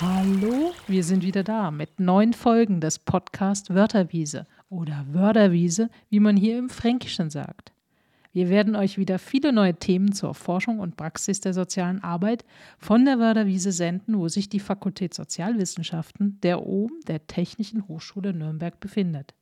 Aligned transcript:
Hallo, 0.00 0.74
wir 0.86 1.02
sind 1.02 1.24
wieder 1.24 1.42
da 1.42 1.72
mit 1.72 1.98
neuen 1.98 2.32
Folgen 2.32 2.80
des 2.80 3.00
Podcast 3.00 3.74
Wörterwiese 3.74 4.46
oder 4.70 5.04
Wörterwiese, 5.10 5.90
wie 6.08 6.20
man 6.20 6.36
hier 6.36 6.56
im 6.56 6.70
Fränkischen 6.70 7.30
sagt. 7.30 7.72
Wir 8.32 8.48
werden 8.48 8.76
euch 8.76 8.96
wieder 8.96 9.18
viele 9.18 9.52
neue 9.52 9.74
Themen 9.74 10.12
zur 10.12 10.34
Forschung 10.34 10.78
und 10.78 10.96
Praxis 10.96 11.40
der 11.40 11.52
sozialen 11.52 12.00
Arbeit 12.04 12.44
von 12.78 13.04
der 13.04 13.18
Wörterwiese 13.18 13.72
senden, 13.72 14.16
wo 14.16 14.28
sich 14.28 14.48
die 14.48 14.60
Fakultät 14.60 15.14
Sozialwissenschaften 15.14 16.38
der 16.44 16.64
OM 16.64 16.92
der 17.08 17.26
Technischen 17.26 17.88
Hochschule 17.88 18.32
Nürnberg 18.32 18.78
befindet. 18.78 19.34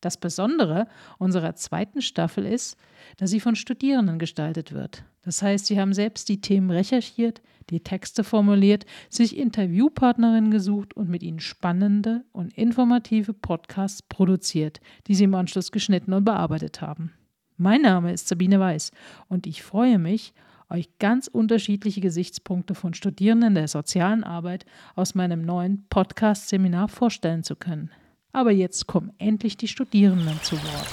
Das 0.00 0.16
Besondere 0.16 0.86
unserer 1.18 1.54
zweiten 1.54 2.02
Staffel 2.02 2.46
ist, 2.46 2.76
dass 3.16 3.30
sie 3.30 3.40
von 3.40 3.56
Studierenden 3.56 4.18
gestaltet 4.18 4.72
wird. 4.72 5.04
Das 5.24 5.42
heißt, 5.42 5.66
sie 5.66 5.80
haben 5.80 5.92
selbst 5.92 6.28
die 6.28 6.40
Themen 6.40 6.70
recherchiert, 6.70 7.42
die 7.70 7.80
Texte 7.80 8.24
formuliert, 8.24 8.86
sich 9.10 9.36
Interviewpartnerinnen 9.36 10.50
gesucht 10.50 10.94
und 10.94 11.08
mit 11.10 11.22
ihnen 11.22 11.40
spannende 11.40 12.24
und 12.32 12.56
informative 12.56 13.34
Podcasts 13.34 14.02
produziert, 14.02 14.80
die 15.06 15.14
sie 15.14 15.24
im 15.24 15.34
Anschluss 15.34 15.72
geschnitten 15.72 16.12
und 16.12 16.24
bearbeitet 16.24 16.80
haben. 16.80 17.12
Mein 17.56 17.82
Name 17.82 18.12
ist 18.12 18.28
Sabine 18.28 18.60
Weiß 18.60 18.92
und 19.28 19.46
ich 19.46 19.62
freue 19.62 19.98
mich, 19.98 20.32
euch 20.70 20.88
ganz 20.98 21.26
unterschiedliche 21.26 22.00
Gesichtspunkte 22.00 22.74
von 22.74 22.94
Studierenden 22.94 23.54
der 23.54 23.68
sozialen 23.68 24.22
Arbeit 24.22 24.64
aus 24.94 25.14
meinem 25.14 25.42
neuen 25.42 25.86
Podcast-Seminar 25.88 26.88
vorstellen 26.88 27.42
zu 27.42 27.56
können. 27.56 27.90
Aber 28.32 28.50
jetzt 28.50 28.86
kommen 28.86 29.12
endlich 29.18 29.56
die 29.56 29.68
Studierenden 29.68 30.38
zu 30.42 30.56
Wort. 30.56 30.88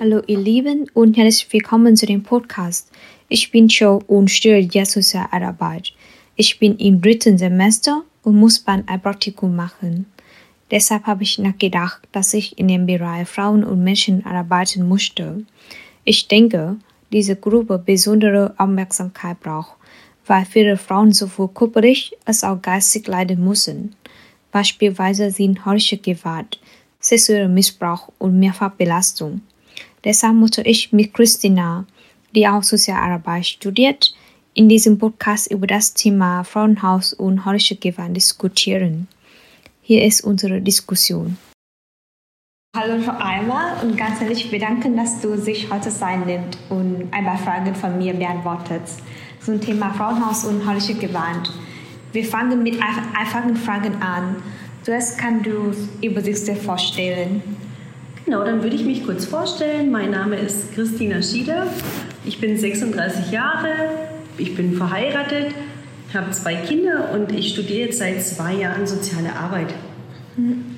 Hallo 0.00 0.22
ihr 0.26 0.38
Lieben 0.38 0.90
und 0.94 1.16
herzlich 1.16 1.52
willkommen 1.52 1.96
zu 1.96 2.06
dem 2.06 2.22
Podcast. 2.24 2.90
Ich 3.28 3.52
bin 3.52 3.68
Jo 3.68 4.02
und 4.08 4.30
studiere 4.30 4.58
jetzt 4.58 4.92
Sozialarbeit. 4.92 5.92
Ich 6.34 6.58
bin 6.58 6.76
im 6.78 7.00
dritten 7.00 7.38
Semester 7.38 8.02
und 8.24 8.36
muss 8.36 8.58
bald 8.58 8.88
ein 8.88 9.00
Praktikum 9.00 9.54
machen. 9.54 10.06
Deshalb 10.72 11.04
habe 11.04 11.22
ich 11.22 11.38
nachgedacht, 11.38 12.00
dass 12.10 12.34
ich 12.34 12.58
in 12.58 12.66
dem 12.66 12.86
Bereich 12.86 13.28
Frauen 13.28 13.62
und 13.62 13.84
Menschen 13.84 14.26
arbeiten 14.26 14.88
musste. 14.88 15.44
Ich 16.02 16.26
denke, 16.26 16.76
diese 17.12 17.36
Gruppe 17.36 17.78
besondere 17.78 18.54
Aufmerksamkeit 18.56 19.38
braucht 19.40 19.79
weil 20.26 20.44
viele 20.44 20.76
Frauen 20.76 21.12
sowohl 21.12 21.48
körperlich 21.48 22.12
als 22.24 22.44
auch 22.44 22.60
geistig 22.60 23.06
leiden 23.06 23.44
müssen. 23.44 23.94
Beispielsweise 24.52 25.30
sind 25.30 25.64
häusliche 25.64 25.98
Gewalt, 25.98 26.60
sexueller 26.98 27.48
Missbrauch 27.48 28.10
und 28.18 28.38
Mehrfachbelastung. 28.38 29.42
Deshalb 30.04 30.34
möchte 30.36 30.62
ich 30.62 30.92
mit 30.92 31.14
Christina, 31.14 31.86
die 32.34 32.48
auch 32.48 32.62
Sozialarbeit 32.62 33.46
studiert, 33.46 34.14
in 34.54 34.68
diesem 34.68 34.98
Podcast 34.98 35.50
über 35.50 35.66
das 35.66 35.94
Thema 35.94 36.42
Frauenhaus 36.44 37.12
und 37.12 37.44
häusliche 37.44 37.76
Gewalt 37.76 38.16
diskutieren. 38.16 39.08
Hier 39.82 40.04
ist 40.04 40.22
unsere 40.22 40.60
Diskussion. 40.60 41.36
Hallo 42.76 42.98
noch 42.98 43.18
einmal 43.18 43.84
und 43.84 43.96
ganz 43.96 44.20
herzlich 44.20 44.50
bedanken, 44.50 44.96
dass 44.96 45.20
du 45.20 45.36
sich 45.36 45.70
heute 45.72 45.90
Zeit 45.90 46.24
nimmst 46.24 46.58
und 46.68 47.08
ein 47.10 47.24
paar 47.24 47.38
Fragen 47.38 47.74
von 47.74 47.98
mir 47.98 48.14
beantwortet 48.14 48.82
zum 49.44 49.60
Thema 49.60 49.92
Frauenhaus 49.94 50.44
und 50.44 50.66
häusliche 50.66 51.06
Gewalt. 51.06 51.50
Wir 52.12 52.24
fangen 52.24 52.62
mit 52.62 52.78
einfachen 53.18 53.56
Fragen 53.56 54.02
an. 54.02 54.36
Zuerst 54.82 55.18
kannst 55.18 55.46
du 55.46 55.74
über 56.02 56.20
dich 56.20 56.38
vorstellen. 56.58 57.42
Genau, 58.24 58.44
dann 58.44 58.62
würde 58.62 58.76
ich 58.76 58.84
mich 58.84 59.04
kurz 59.04 59.24
vorstellen. 59.24 59.90
Mein 59.90 60.10
Name 60.10 60.36
ist 60.36 60.74
Christina 60.74 61.22
Schieder. 61.22 61.66
Ich 62.24 62.40
bin 62.40 62.56
36 62.56 63.30
Jahre, 63.30 63.68
ich 64.38 64.54
bin 64.54 64.74
verheiratet, 64.74 65.54
habe 66.12 66.30
zwei 66.30 66.56
Kinder 66.56 67.10
und 67.14 67.32
ich 67.32 67.52
studiere 67.52 67.86
jetzt 67.86 67.98
seit 67.98 68.22
zwei 68.22 68.54
Jahren 68.54 68.86
soziale 68.86 69.34
Arbeit. 69.34 69.74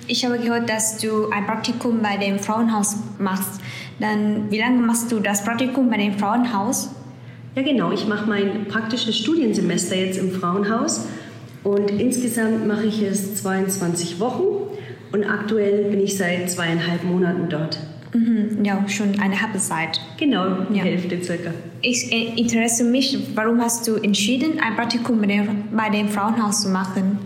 Ich 0.06 0.24
habe 0.24 0.38
gehört, 0.38 0.68
dass 0.68 0.98
du 0.98 1.30
ein 1.30 1.46
Praktikum 1.46 2.00
bei 2.00 2.16
dem 2.16 2.38
Frauenhaus 2.38 2.96
machst. 3.18 3.60
Dann, 4.00 4.50
wie 4.50 4.58
lange 4.58 4.80
machst 4.80 5.12
du 5.12 5.20
das 5.20 5.44
Praktikum 5.44 5.90
bei 5.90 5.96
dem 5.96 6.18
Frauenhaus? 6.18 6.90
Ja, 7.54 7.62
genau. 7.62 7.92
Ich 7.92 8.06
mache 8.06 8.28
mein 8.28 8.66
praktisches 8.66 9.16
Studiensemester 9.16 9.96
jetzt 9.96 10.18
im 10.18 10.30
Frauenhaus 10.30 11.06
und 11.64 11.90
insgesamt 11.90 12.66
mache 12.66 12.86
ich 12.86 13.02
es 13.02 13.36
22 13.36 14.18
Wochen 14.20 14.44
und 15.12 15.24
aktuell 15.24 15.90
bin 15.90 16.00
ich 16.00 16.16
seit 16.16 16.50
zweieinhalb 16.50 17.04
Monaten 17.04 17.48
dort. 17.48 17.78
Mhm, 18.14 18.64
ja, 18.64 18.86
schon 18.88 19.18
eine 19.20 19.40
halbe 19.40 19.58
Zeit. 19.58 20.00
Genau, 20.18 20.66
die 20.70 20.78
ja. 20.78 20.84
Hälfte 20.84 21.22
circa. 21.22 21.50
Ich 21.80 22.12
äh, 22.12 22.38
interessiere 22.38 22.88
mich, 22.88 23.18
warum 23.34 23.60
hast 23.60 23.88
du 23.88 23.96
entschieden, 23.96 24.60
ein 24.60 24.74
Praktikum 24.74 25.20
bei 25.20 25.26
dem, 25.26 25.64
bei 25.74 25.88
dem 25.88 26.08
Frauenhaus 26.08 26.62
zu 26.62 26.68
machen? 26.68 27.18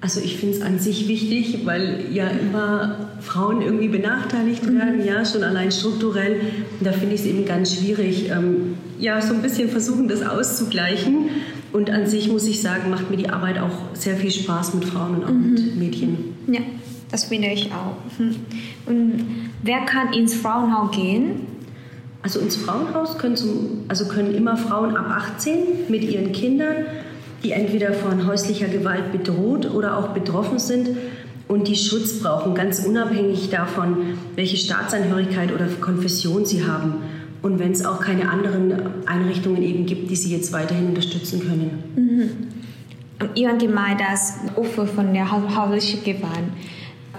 Also 0.00 0.20
ich 0.20 0.36
finde 0.36 0.56
es 0.56 0.62
an 0.62 0.78
sich 0.78 1.08
wichtig, 1.08 1.64
weil 1.64 2.04
ja 2.12 2.28
immer 2.28 3.08
Frauen 3.20 3.62
irgendwie 3.62 3.88
benachteiligt 3.88 4.64
werden, 4.66 4.98
mhm. 4.98 5.06
ja, 5.06 5.24
schon 5.24 5.42
allein 5.42 5.72
strukturell. 5.72 6.40
Und 6.78 6.86
da 6.86 6.92
finde 6.92 7.14
ich 7.14 7.22
es 7.22 7.26
eben 7.26 7.44
ganz 7.46 7.74
schwierig, 7.74 8.30
ähm, 8.30 8.74
ja, 8.98 9.20
so 9.20 9.34
ein 9.34 9.42
bisschen 9.42 9.68
versuchen, 9.68 10.08
das 10.08 10.22
auszugleichen. 10.22 11.30
Und 11.72 11.90
an 11.90 12.06
sich 12.06 12.28
muss 12.28 12.46
ich 12.46 12.62
sagen, 12.62 12.90
macht 12.90 13.10
mir 13.10 13.16
die 13.16 13.28
Arbeit 13.28 13.58
auch 13.58 13.94
sehr 13.94 14.16
viel 14.16 14.30
Spaß 14.30 14.74
mit 14.74 14.84
Frauen 14.86 15.16
und 15.16 15.24
auch 15.24 15.30
mhm. 15.30 15.52
mit 15.52 15.76
Mädchen. 15.76 16.34
Ja, 16.46 16.60
das 17.10 17.24
finde 17.24 17.48
ich 17.48 17.70
auch. 17.72 17.96
Mhm. 18.18 18.36
Und 18.86 19.24
wer 19.62 19.80
kann 19.80 20.12
ins 20.12 20.34
Frauenhaus 20.34 20.96
gehen? 20.96 21.46
Also 22.22 22.40
ins 22.40 22.56
Frauenhaus 22.56 23.18
können, 23.18 23.36
zum, 23.36 23.84
also 23.88 24.06
können 24.06 24.34
immer 24.34 24.56
Frauen 24.56 24.96
ab 24.96 25.06
18 25.08 25.56
mit 25.88 26.02
ihren 26.02 26.32
Kindern 26.32 26.86
die 27.42 27.52
entweder 27.52 27.92
von 27.92 28.26
häuslicher 28.26 28.68
Gewalt 28.68 29.12
bedroht 29.12 29.70
oder 29.70 29.96
auch 29.96 30.08
betroffen 30.08 30.58
sind 30.58 30.90
und 31.46 31.68
die 31.68 31.76
Schutz 31.76 32.20
brauchen, 32.20 32.54
ganz 32.54 32.84
unabhängig 32.84 33.50
davon, 33.50 34.18
welche 34.34 34.56
Staatsangehörigkeit 34.56 35.52
oder 35.52 35.66
Konfession 35.80 36.44
sie 36.44 36.66
haben. 36.66 36.96
Und 37.42 37.58
wenn 37.58 37.72
es 37.72 37.84
auch 37.84 38.00
keine 38.00 38.30
anderen 38.30 39.06
Einrichtungen 39.06 39.62
eben 39.62 39.86
gibt, 39.86 40.10
die 40.10 40.16
sie 40.16 40.34
jetzt 40.34 40.52
weiterhin 40.52 40.88
unterstützen 40.88 41.40
können. 41.40 41.82
Mhm. 41.96 42.30
Habt 43.20 43.60
gemeint, 43.60 44.00
dass 44.00 44.38
Opfer 44.56 44.86
von 44.86 45.12
der 45.12 45.30
häuslichen 45.30 46.04
Gewalt. 46.04 46.44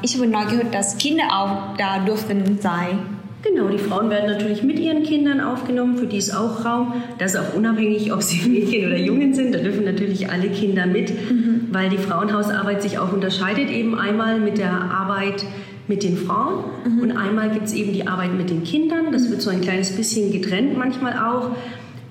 Ich 0.01 0.15
habe 0.15 0.27
neu 0.27 0.45
gehört, 0.45 0.73
dass 0.73 0.97
Kinder 0.97 1.23
auch 1.31 1.75
da 1.77 1.99
dürfen 1.99 2.59
sein. 2.61 2.99
Genau, 3.41 3.69
die 3.69 3.77
Frauen 3.77 4.09
werden 4.09 4.29
natürlich 4.29 4.63
mit 4.63 4.79
ihren 4.79 5.03
Kindern 5.03 5.39
aufgenommen, 5.39 5.97
für 5.97 6.07
die 6.07 6.17
ist 6.17 6.35
auch 6.35 6.65
Raum. 6.65 6.93
Das 7.19 7.33
ist 7.33 7.39
auch 7.39 7.53
unabhängig, 7.53 8.11
ob 8.11 8.21
sie 8.21 8.49
Mädchen 8.49 8.85
oder 8.87 8.97
Jungen 8.97 9.33
sind. 9.33 9.55
Da 9.55 9.59
dürfen 9.59 9.85
natürlich 9.85 10.29
alle 10.29 10.49
Kinder 10.49 10.85
mit, 10.85 11.09
mhm. 11.31 11.67
weil 11.71 11.89
die 11.89 11.97
Frauenhausarbeit 11.97 12.81
sich 12.81 12.97
auch 12.97 13.13
unterscheidet 13.13 13.69
eben 13.69 13.97
einmal 13.97 14.39
mit 14.39 14.57
der 14.57 14.71
Arbeit 14.71 15.45
mit 15.89 16.03
den 16.03 16.15
Frauen 16.15 16.63
mhm. 16.85 16.99
und 16.99 17.11
einmal 17.17 17.49
gibt 17.49 17.65
es 17.65 17.73
eben 17.73 17.91
die 17.91 18.07
Arbeit 18.07 18.33
mit 18.33 18.49
den 18.49 18.63
Kindern. 18.63 19.11
Das 19.11 19.29
wird 19.29 19.41
so 19.41 19.49
ein 19.49 19.59
kleines 19.59 19.91
bisschen 19.91 20.31
getrennt 20.31 20.77
manchmal 20.77 21.13
auch. 21.17 21.51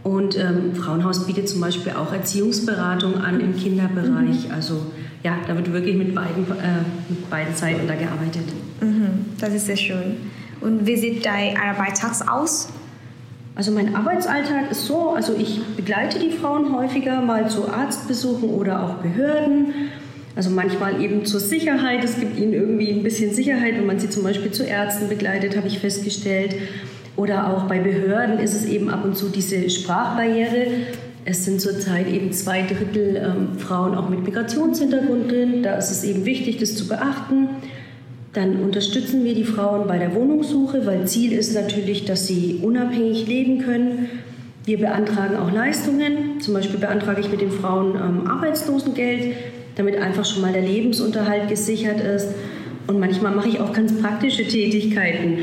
Und 0.02 0.36
ähm, 0.36 0.74
Frauenhaus 0.74 1.26
bietet 1.26 1.48
zum 1.48 1.60
Beispiel 1.60 1.92
auch 1.92 2.12
Erziehungsberatung 2.12 3.16
an 3.16 3.40
im 3.40 3.56
Kinderbereich. 3.56 4.48
Mhm. 4.48 4.54
Also 4.54 4.82
ja, 5.22 5.36
da 5.46 5.56
wird 5.56 5.72
wirklich 5.72 5.96
mit 5.96 6.14
beiden, 6.14 6.44
äh, 6.44 6.82
mit 7.08 7.30
beiden 7.30 7.54
Seiten 7.54 7.86
da 7.86 7.94
gearbeitet. 7.94 8.44
Mhm. 8.80 9.26
Das 9.40 9.54
ist 9.54 9.66
sehr 9.66 9.76
schön. 9.76 10.16
Und 10.60 10.86
wie 10.86 10.96
sieht 10.96 11.24
dein 11.24 11.56
Arbeitstag 11.56 12.12
aus? 12.28 12.68
Also 13.54 13.72
mein 13.72 13.94
Arbeitsalltag 13.94 14.70
ist 14.70 14.86
so, 14.86 15.10
also 15.10 15.34
ich 15.36 15.60
begleite 15.76 16.18
die 16.20 16.30
Frauen 16.30 16.72
häufiger 16.74 17.20
mal 17.20 17.48
zu 17.50 17.68
Arztbesuchen 17.68 18.50
oder 18.50 18.82
auch 18.82 18.94
Behörden. 19.02 19.74
Also 20.38 20.50
manchmal 20.50 21.02
eben 21.02 21.24
zur 21.24 21.40
Sicherheit. 21.40 22.04
Es 22.04 22.20
gibt 22.20 22.38
ihnen 22.38 22.52
irgendwie 22.52 22.92
ein 22.92 23.02
bisschen 23.02 23.34
Sicherheit, 23.34 23.74
wenn 23.74 23.86
man 23.86 23.98
sie 23.98 24.08
zum 24.08 24.22
Beispiel 24.22 24.52
zu 24.52 24.62
Ärzten 24.62 25.08
begleitet, 25.08 25.56
habe 25.56 25.66
ich 25.66 25.80
festgestellt. 25.80 26.54
Oder 27.16 27.52
auch 27.52 27.64
bei 27.64 27.80
Behörden 27.80 28.38
ist 28.38 28.54
es 28.54 28.64
eben 28.64 28.88
ab 28.88 29.04
und 29.04 29.16
zu 29.16 29.30
diese 29.30 29.68
Sprachbarriere. 29.68 30.68
Es 31.24 31.44
sind 31.44 31.60
zurzeit 31.60 32.06
eben 32.06 32.30
zwei 32.30 32.62
Drittel 32.62 33.16
ähm, 33.16 33.58
Frauen 33.58 33.96
auch 33.96 34.08
mit 34.08 34.24
Migrationshintergrund 34.24 35.28
drin. 35.28 35.64
Da 35.64 35.74
ist 35.74 35.90
es 35.90 36.04
eben 36.04 36.24
wichtig, 36.24 36.58
das 36.58 36.76
zu 36.76 36.86
beachten. 36.86 37.48
Dann 38.32 38.62
unterstützen 38.62 39.24
wir 39.24 39.34
die 39.34 39.42
Frauen 39.42 39.88
bei 39.88 39.98
der 39.98 40.14
Wohnungssuche, 40.14 40.86
weil 40.86 41.08
Ziel 41.08 41.32
ist 41.32 41.52
natürlich, 41.52 42.04
dass 42.04 42.28
sie 42.28 42.60
unabhängig 42.62 43.26
leben 43.26 43.58
können. 43.58 44.08
Wir 44.64 44.78
beantragen 44.78 45.36
auch 45.36 45.50
Leistungen. 45.50 46.40
Zum 46.40 46.54
Beispiel 46.54 46.78
beantrage 46.78 47.22
ich 47.22 47.28
mit 47.28 47.40
den 47.40 47.50
Frauen 47.50 47.96
ähm, 47.96 48.28
Arbeitslosengeld, 48.28 49.34
damit 49.78 49.96
einfach 49.96 50.26
schon 50.26 50.42
mal 50.42 50.52
der 50.52 50.62
Lebensunterhalt 50.62 51.48
gesichert 51.48 52.00
ist. 52.00 52.28
Und 52.86 53.00
manchmal 53.00 53.34
mache 53.34 53.48
ich 53.48 53.60
auch 53.60 53.72
ganz 53.72 53.96
praktische 53.98 54.46
Tätigkeiten. 54.46 55.38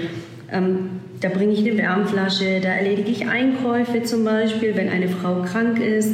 Ähm, 0.52 0.90
da 1.22 1.30
bringe 1.30 1.54
ich 1.54 1.60
eine 1.60 1.78
Wärmflasche, 1.78 2.60
da 2.62 2.70
erledige 2.70 3.10
ich 3.10 3.28
Einkäufe 3.28 4.04
zum 4.04 4.24
Beispiel, 4.26 4.76
wenn 4.76 4.90
eine 4.90 5.08
Frau 5.08 5.42
krank 5.42 5.80
ist. 5.80 6.12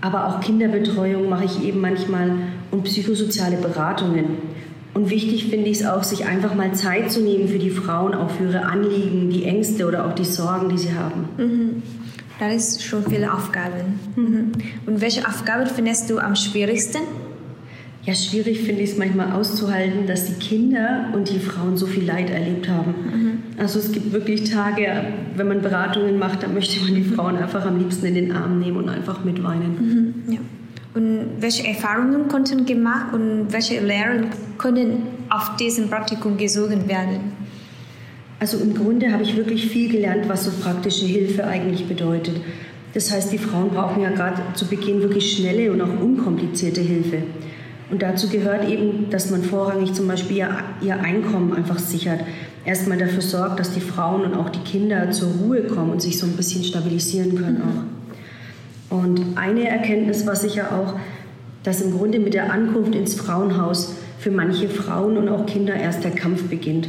Aber 0.00 0.28
auch 0.28 0.40
Kinderbetreuung 0.40 1.28
mache 1.28 1.44
ich 1.44 1.64
eben 1.64 1.80
manchmal 1.80 2.32
und 2.70 2.84
psychosoziale 2.84 3.56
Beratungen. 3.56 4.38
Und 4.94 5.10
wichtig 5.10 5.46
finde 5.48 5.70
ich 5.70 5.80
es 5.80 5.86
auch, 5.86 6.02
sich 6.02 6.26
einfach 6.26 6.54
mal 6.54 6.72
Zeit 6.74 7.10
zu 7.10 7.22
nehmen 7.22 7.48
für 7.48 7.58
die 7.58 7.70
Frauen, 7.70 8.14
auch 8.14 8.30
für 8.30 8.44
ihre 8.44 8.66
Anliegen, 8.66 9.30
die 9.30 9.44
Ängste 9.44 9.86
oder 9.86 10.06
auch 10.06 10.14
die 10.14 10.24
Sorgen, 10.24 10.68
die 10.68 10.78
sie 10.78 10.94
haben. 10.94 11.28
Mhm. 11.38 11.82
Das 12.38 12.54
ist 12.54 12.82
schon 12.82 13.04
viele 13.04 13.32
Aufgaben. 13.32 13.98
Mhm. 14.16 14.52
Und 14.86 15.00
welche 15.00 15.26
Aufgaben 15.26 15.66
findest 15.66 16.10
du 16.10 16.18
am 16.18 16.34
schwierigsten? 16.34 16.98
Ja, 18.04 18.14
schwierig 18.14 18.62
finde 18.62 18.82
ich 18.82 18.90
es 18.90 18.98
manchmal 18.98 19.30
auszuhalten, 19.32 20.08
dass 20.08 20.26
die 20.26 20.34
Kinder 20.34 21.10
und 21.12 21.30
die 21.30 21.38
Frauen 21.38 21.76
so 21.76 21.86
viel 21.86 22.04
Leid 22.04 22.30
erlebt 22.30 22.68
haben. 22.68 22.90
Mhm. 22.90 23.42
Also 23.58 23.78
es 23.78 23.92
gibt 23.92 24.12
wirklich 24.12 24.50
Tage, 24.50 25.04
wenn 25.36 25.46
man 25.46 25.62
Beratungen 25.62 26.18
macht, 26.18 26.42
da 26.42 26.48
möchte 26.48 26.82
man 26.84 26.96
die 26.96 27.04
Frauen 27.04 27.36
einfach 27.36 27.64
am 27.64 27.78
liebsten 27.78 28.06
in 28.06 28.14
den 28.16 28.32
Arm 28.32 28.58
nehmen 28.58 28.78
und 28.78 28.88
einfach 28.88 29.22
mitweinen. 29.22 29.76
Mhm. 30.26 30.32
Ja. 30.32 30.40
Und 30.94 31.40
welche 31.40 31.66
Erfahrungen 31.66 32.26
konnten 32.26 32.66
gemacht 32.66 33.14
und 33.14 33.52
welche 33.52 33.80
Lehren 33.80 34.26
können 34.58 35.04
auf 35.30 35.56
diesem 35.56 35.88
Praktikum 35.88 36.36
gesogen 36.36 36.88
werden? 36.88 37.32
Also 38.40 38.58
im 38.58 38.74
Grunde 38.74 39.12
habe 39.12 39.22
ich 39.22 39.36
wirklich 39.36 39.68
viel 39.68 39.88
gelernt, 39.88 40.28
was 40.28 40.44
so 40.44 40.50
praktische 40.50 41.06
Hilfe 41.06 41.46
eigentlich 41.46 41.86
bedeutet. 41.86 42.34
Das 42.92 43.12
heißt, 43.12 43.32
die 43.32 43.38
Frauen 43.38 43.70
brauchen 43.70 44.02
ja 44.02 44.10
gerade 44.10 44.42
zu 44.54 44.66
Beginn 44.66 45.00
wirklich 45.00 45.36
schnelle 45.36 45.72
und 45.72 45.80
auch 45.80 46.00
unkomplizierte 46.00 46.80
Hilfe. 46.80 47.22
Und 47.92 48.00
dazu 48.00 48.30
gehört 48.30 48.66
eben, 48.70 49.10
dass 49.10 49.30
man 49.30 49.42
vorrangig 49.42 49.92
zum 49.92 50.08
Beispiel 50.08 50.38
ihr, 50.38 50.48
ihr 50.80 50.98
Einkommen 50.98 51.52
einfach 51.52 51.78
sichert. 51.78 52.20
Erstmal 52.64 52.96
dafür 52.96 53.20
sorgt, 53.20 53.60
dass 53.60 53.74
die 53.74 53.82
Frauen 53.82 54.22
und 54.22 54.34
auch 54.34 54.48
die 54.48 54.60
Kinder 54.60 55.10
zur 55.10 55.28
Ruhe 55.28 55.64
kommen 55.64 55.90
und 55.92 56.00
sich 56.00 56.18
so 56.18 56.24
ein 56.24 56.32
bisschen 56.32 56.64
stabilisieren 56.64 57.36
können 57.36 57.58
mhm. 57.58 57.62
auch. 58.90 58.96
Und 58.98 59.36
eine 59.36 59.68
Erkenntnis 59.68 60.26
war 60.26 60.36
sicher 60.36 60.72
auch, 60.72 60.94
dass 61.64 61.82
im 61.82 61.92
Grunde 61.92 62.18
mit 62.18 62.32
der 62.32 62.50
Ankunft 62.50 62.94
ins 62.94 63.14
Frauenhaus 63.14 63.94
für 64.18 64.30
manche 64.30 64.70
Frauen 64.70 65.18
und 65.18 65.28
auch 65.28 65.44
Kinder 65.44 65.74
erst 65.74 66.02
der 66.02 66.12
Kampf 66.12 66.44
beginnt. 66.44 66.88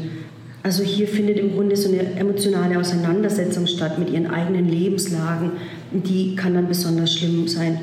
Also 0.63 0.83
hier 0.83 1.09
findet 1.09 1.37
im 1.37 1.51
Grunde 1.51 1.75
so 1.75 1.89
eine 1.89 2.15
emotionale 2.15 2.79
Auseinandersetzung 2.79 3.67
statt 3.67 3.99
mit 3.99 4.09
ihren 4.09 4.27
eigenen 4.27 4.69
Lebenslagen 4.69 5.51
und 5.91 6.07
die 6.07 6.37
kann 6.37 6.53
dann 6.53 6.69
besonders 6.69 7.13
schlimm 7.13 7.45
sein. 7.49 7.77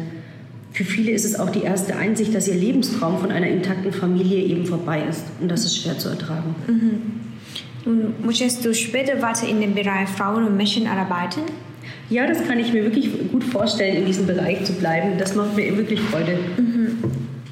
Für 0.72 0.84
viele 0.84 1.11
ist 1.11 1.25
es 1.25 1.38
auch 1.38 1.50
die 1.50 1.62
erste 1.62 1.96
Einsicht, 1.96 2.34
dass 2.34 2.46
ihr 2.46 2.55
Lebenstraum 2.55 3.19
von 3.19 3.32
einer 3.32 3.49
intakten 3.49 3.93
Familie 3.93 4.43
eben 4.44 4.67
vorbei 4.67 5.02
ist 5.08 5.25
und 5.40 5.50
das 5.50 5.64
ist 5.64 5.76
schwer 5.82 5.99
zu 5.99 6.11
ertragen. 6.11 6.55
Mhm. 6.67 7.00
Und 7.84 8.25
möchtest 8.25 8.64
du 8.64 8.75
später 8.75 9.20
weiter 9.22 9.49
in 9.49 9.61
dem 9.61 9.75
Bereich 9.75 10.08
Frauen 10.08 10.44
und 10.44 10.56
Mädchen 10.56 10.87
arbeiten? 10.87 11.40
Ja, 12.08 12.26
das 12.26 12.44
kann 12.44 12.58
ich 12.58 12.72
mir 12.72 12.84
wirklich 12.84 13.08
gut 13.31 13.44
vorstellen, 13.44 13.96
in 13.96 14.06
diesem 14.06 14.26
Bereich 14.26 14.64
zu 14.64 14.72
bleiben. 14.75 15.12
Das 15.19 15.34
macht 15.34 15.56
mir 15.56 15.76
wirklich 15.76 16.00
Freude. 16.00 16.38
Mhm. 16.56 16.99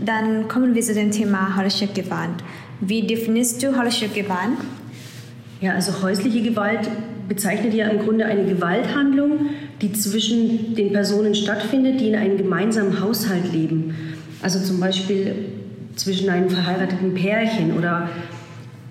Dann 0.04 0.48
kommen 0.48 0.74
wir 0.74 0.82
zu 0.82 0.94
dem 0.94 1.10
Thema 1.10 1.56
häusliche 1.56 1.92
Gewalt. 1.92 2.42
Wie 2.80 3.06
definierst 3.06 3.62
du 3.62 3.76
häusliche 3.76 4.08
Gewalt? 4.08 4.58
Ja, 5.60 5.72
also 5.72 6.02
häusliche 6.02 6.42
Gewalt 6.42 6.88
bezeichnet 7.28 7.74
ja 7.74 7.88
im 7.88 8.00
Grunde 8.00 8.24
eine 8.24 8.44
Gewalthandlung, 8.44 9.50
die 9.80 9.92
zwischen 9.92 10.74
den 10.74 10.92
Personen 10.92 11.34
stattfindet, 11.34 12.00
die 12.00 12.08
in 12.08 12.16
einem 12.16 12.36
gemeinsamen 12.36 13.00
Haushalt 13.00 13.52
leben. 13.52 13.94
Also 14.42 14.60
zum 14.60 14.80
Beispiel 14.80 15.34
zwischen 15.96 16.28
einem 16.30 16.50
verheirateten 16.50 17.14
Pärchen 17.14 17.76
oder 17.76 18.08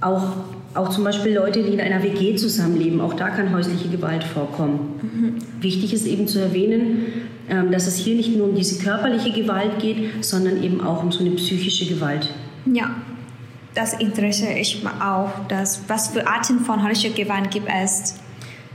auch 0.02 0.34
auch 0.78 0.90
zum 0.90 1.04
Beispiel 1.04 1.34
Leute, 1.34 1.64
die 1.64 1.74
in 1.74 1.82
einer 1.82 2.04
WG 2.04 2.36
zusammenleben, 2.36 3.02
auch 3.02 3.16
da 3.16 3.30
kann 3.30 3.52
häusliche 3.54 3.90
Gewalt 3.90 4.24
vorkommen. 4.24 5.00
Mhm. 5.02 5.62
Wichtig 5.62 5.94
ist 5.94 6.06
eben 6.06 6.28
zu 6.28 6.40
erwähnen, 6.40 7.08
ähm, 7.50 7.72
dass 7.72 7.88
es 7.88 7.96
hier 7.96 8.16
nicht 8.16 8.36
nur 8.36 8.50
um 8.50 8.56
diese 8.56 8.84
körperliche 8.84 9.32
Gewalt 9.32 9.80
geht, 9.80 10.24
sondern 10.24 10.62
eben 10.62 10.82
auch 10.82 11.02
um 11.02 11.12
so 11.12 11.22
eine 11.22 11.32
psychische 11.32 11.92
Gewalt. 11.92 12.34
Ja, 12.72 12.96
das 13.74 13.94
interessiert 13.94 14.56
mich 14.56 14.78
auch. 15.02 15.32
Dass, 15.48 15.82
was 15.88 16.10
für 16.10 16.28
Arten 16.28 16.60
von 16.60 16.88
häuslicher 16.88 17.16
Gewalt 17.16 17.52
gibt 17.52 17.68
es? 17.84 18.16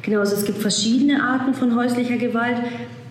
Genau, 0.02 0.20
also 0.20 0.36
es 0.36 0.44
gibt 0.44 0.58
verschiedene 0.58 1.22
Arten 1.22 1.54
von 1.54 1.76
häuslicher 1.76 2.16
Gewalt. 2.16 2.56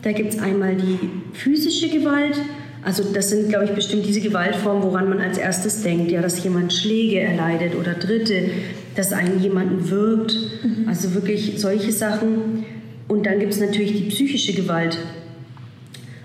Da 0.01 0.11
gibt 0.11 0.33
es 0.33 0.39
einmal 0.39 0.75
die 0.75 0.99
physische 1.33 1.89
Gewalt, 1.89 2.35
also 2.83 3.03
das 3.13 3.29
sind, 3.29 3.49
glaube 3.49 3.65
ich, 3.65 3.71
bestimmt 3.71 4.05
diese 4.05 4.21
Gewaltformen, 4.21 4.81
woran 4.83 5.07
man 5.07 5.19
als 5.19 5.37
erstes 5.37 5.83
denkt, 5.83 6.11
ja, 6.11 6.21
dass 6.21 6.43
jemand 6.43 6.73
Schläge 6.73 7.19
erleidet 7.19 7.75
oder 7.79 7.93
Dritte, 7.93 8.49
dass 8.95 9.13
einen 9.13 9.39
jemanden 9.39 9.89
wirkt, 9.89 10.35
mhm. 10.63 10.87
also 10.87 11.13
wirklich 11.13 11.53
solche 11.57 11.91
Sachen. 11.91 12.65
Und 13.07 13.25
dann 13.25 13.39
gibt 13.39 13.53
es 13.53 13.59
natürlich 13.59 13.93
die 13.93 14.09
psychische 14.09 14.53
Gewalt. 14.53 14.97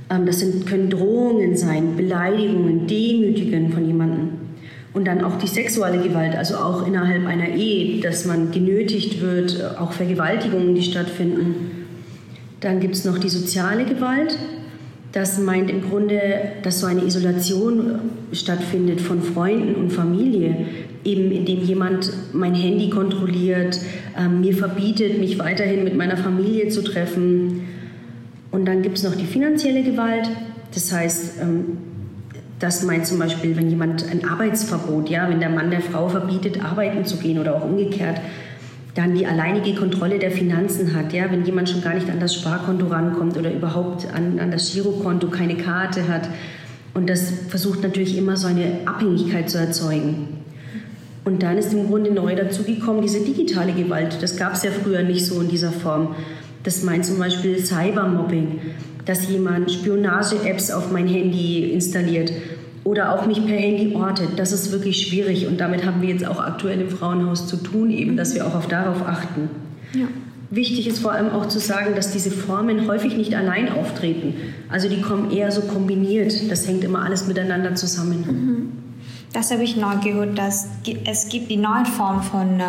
Ähm, 0.08 0.24
das 0.24 0.40
sind, 0.40 0.66
können 0.66 0.88
Drohungen 0.88 1.56
sein, 1.56 1.94
Beleidigungen, 1.96 2.86
Demütigen 2.86 3.70
von 3.72 3.86
jemandem. 3.86 4.28
Und 4.96 5.04
dann 5.04 5.22
auch 5.22 5.36
die 5.36 5.46
sexuelle 5.46 6.02
Gewalt, 6.02 6.34
also 6.34 6.56
auch 6.56 6.86
innerhalb 6.86 7.26
einer 7.26 7.50
Ehe, 7.50 8.00
dass 8.00 8.24
man 8.24 8.50
genötigt 8.50 9.20
wird, 9.20 9.60
äh, 9.60 9.78
auch 9.78 9.92
Vergewaltigungen, 9.92 10.74
die 10.74 10.82
stattfinden. 10.82 11.86
Dann 12.60 12.80
gibt 12.80 12.94
es 12.94 13.04
noch 13.04 13.18
die 13.18 13.28
soziale 13.28 13.84
Gewalt. 13.84 14.38
Das 15.12 15.38
meint 15.38 15.68
im 15.68 15.82
Grunde, 15.82 16.18
dass 16.62 16.80
so 16.80 16.86
eine 16.86 17.04
Isolation 17.04 18.00
stattfindet 18.32 19.02
von 19.02 19.20
Freunden 19.20 19.74
und 19.74 19.90
Familie, 19.90 20.64
eben 21.04 21.30
indem 21.30 21.60
jemand 21.60 22.10
mein 22.32 22.54
Handy 22.54 22.88
kontrolliert, 22.88 23.78
äh, 24.18 24.26
mir 24.28 24.54
verbietet, 24.54 25.20
mich 25.20 25.38
weiterhin 25.38 25.84
mit 25.84 25.94
meiner 25.94 26.16
Familie 26.16 26.68
zu 26.68 26.82
treffen. 26.82 27.68
Und 28.50 28.64
dann 28.64 28.80
gibt 28.80 28.96
es 28.96 29.04
noch 29.04 29.14
die 29.14 29.26
finanzielle 29.26 29.82
Gewalt. 29.82 30.30
Das 30.72 30.90
heißt, 30.90 31.34
ähm, 31.42 31.76
das 32.58 32.82
meint 32.82 33.06
zum 33.06 33.18
Beispiel, 33.18 33.56
wenn 33.56 33.68
jemand 33.68 34.10
ein 34.10 34.26
Arbeitsverbot, 34.26 35.10
ja, 35.10 35.28
wenn 35.28 35.40
der 35.40 35.50
Mann 35.50 35.70
der 35.70 35.82
Frau 35.82 36.08
verbietet, 36.08 36.64
arbeiten 36.64 37.04
zu 37.04 37.18
gehen 37.18 37.38
oder 37.38 37.56
auch 37.56 37.64
umgekehrt, 37.64 38.20
dann 38.94 39.14
die 39.14 39.26
alleinige 39.26 39.74
Kontrolle 39.74 40.18
der 40.18 40.30
Finanzen 40.30 40.94
hat. 40.94 41.12
Ja? 41.12 41.30
Wenn 41.30 41.44
jemand 41.44 41.68
schon 41.68 41.82
gar 41.82 41.94
nicht 41.94 42.08
an 42.08 42.18
das 42.18 42.34
Sparkonto 42.34 42.86
rankommt 42.86 43.36
oder 43.36 43.52
überhaupt 43.52 44.06
an, 44.12 44.38
an 44.38 44.50
das 44.50 44.72
Girokonto 44.72 45.28
keine 45.28 45.56
Karte 45.56 46.08
hat. 46.08 46.30
Und 46.94 47.10
das 47.10 47.30
versucht 47.48 47.82
natürlich 47.82 48.16
immer 48.16 48.38
so 48.38 48.46
eine 48.46 48.78
Abhängigkeit 48.86 49.50
zu 49.50 49.58
erzeugen. 49.58 50.28
Und 51.26 51.42
dann 51.42 51.58
ist 51.58 51.74
im 51.74 51.88
Grunde 51.88 52.10
neu 52.10 52.36
dazugekommen 52.36 53.02
diese 53.02 53.20
digitale 53.20 53.72
Gewalt. 53.72 54.22
Das 54.22 54.38
gab 54.38 54.54
es 54.54 54.62
ja 54.62 54.70
früher 54.70 55.02
nicht 55.02 55.26
so 55.26 55.42
in 55.42 55.48
dieser 55.48 55.72
Form. 55.72 56.14
Das 56.66 56.82
meint 56.82 57.06
zum 57.06 57.20
Beispiel 57.20 57.64
Cybermobbing, 57.64 58.58
dass 59.04 59.28
jemand 59.28 59.70
Spionage-Apps 59.70 60.72
auf 60.72 60.90
mein 60.90 61.06
Handy 61.06 61.70
installiert 61.70 62.32
oder 62.82 63.12
auch 63.12 63.24
mich 63.24 63.46
per 63.46 63.56
Handy 63.56 63.94
ortet. 63.94 64.30
Das 64.36 64.50
ist 64.50 64.72
wirklich 64.72 65.06
schwierig 65.06 65.46
und 65.46 65.60
damit 65.60 65.86
haben 65.86 66.02
wir 66.02 66.08
jetzt 66.08 66.26
auch 66.26 66.40
aktuell 66.40 66.80
im 66.80 66.90
Frauenhaus 66.90 67.46
zu 67.46 67.56
tun, 67.56 67.92
eben, 67.92 68.16
dass 68.16 68.34
wir 68.34 68.44
auch 68.44 68.56
auf 68.56 68.66
darauf 68.66 69.06
achten. 69.06 69.48
Ja. 69.94 70.08
Wichtig 70.50 70.88
ist 70.88 70.98
vor 70.98 71.12
allem 71.12 71.30
auch 71.30 71.46
zu 71.46 71.60
sagen, 71.60 71.94
dass 71.94 72.10
diese 72.10 72.32
Formen 72.32 72.88
häufig 72.88 73.16
nicht 73.16 73.36
allein 73.36 73.68
auftreten. 73.70 74.34
Also 74.68 74.88
die 74.88 75.00
kommen 75.00 75.30
eher 75.30 75.52
so 75.52 75.60
kombiniert. 75.60 76.50
Das 76.50 76.66
hängt 76.66 76.82
immer 76.82 77.04
alles 77.04 77.28
miteinander 77.28 77.76
zusammen. 77.76 78.24
Mhm. 78.26 78.72
Das 79.32 79.52
habe 79.52 79.62
ich 79.62 79.76
neu 79.76 79.98
gehört, 80.02 80.36
dass 80.36 80.66
es 81.04 81.28
gibt 81.28 81.48
die 81.48 81.58
neue 81.58 81.84
Form 81.84 82.22
von 82.22 82.58
äh, 82.58 82.64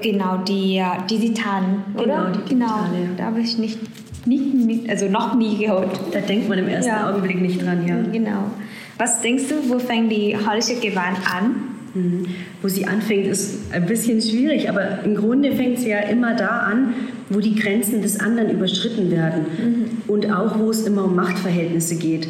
genau 0.00 0.38
die 0.38 0.78
äh, 0.78 0.84
digitalen, 1.08 1.84
oder? 1.94 2.04
Genau, 2.04 2.26
die. 2.32 2.50
Genau, 2.50 2.78
da 3.16 3.24
habe 3.24 3.40
ich 3.40 3.58
nicht, 3.58 3.78
nicht, 4.26 4.54
nicht, 4.54 4.90
also 4.90 5.08
noch 5.08 5.34
nie 5.34 5.56
gehört. 5.58 5.98
Da 6.12 6.20
denkt 6.20 6.48
man 6.48 6.58
im 6.58 6.68
ersten 6.68 6.90
ja. 6.90 7.10
Augenblick 7.10 7.40
nicht 7.40 7.64
dran, 7.64 7.86
ja. 7.86 7.96
Genau. 8.12 8.50
Was 8.98 9.20
denkst 9.20 9.44
du, 9.48 9.70
wo 9.70 9.78
fängt 9.78 10.10
die 10.10 10.36
häusliche 10.36 10.90
Gewalt 10.90 11.18
an? 11.30 11.54
Mhm. 11.94 12.26
Wo 12.62 12.68
sie 12.68 12.86
anfängt, 12.86 13.26
ist 13.26 13.72
ein 13.72 13.86
bisschen 13.86 14.20
schwierig, 14.20 14.68
aber 14.68 15.04
im 15.04 15.14
Grunde 15.14 15.52
fängt 15.52 15.78
sie 15.78 15.90
ja 15.90 16.00
immer 16.00 16.34
da 16.34 16.60
an, 16.60 16.94
wo 17.28 17.40
die 17.40 17.54
Grenzen 17.54 18.02
des 18.02 18.20
anderen 18.20 18.50
überschritten 18.50 19.10
werden 19.10 19.46
mhm. 19.58 19.84
und 20.06 20.30
auch 20.30 20.58
wo 20.58 20.70
es 20.70 20.86
immer 20.86 21.04
um 21.04 21.14
Machtverhältnisse 21.14 21.96
geht. 21.96 22.28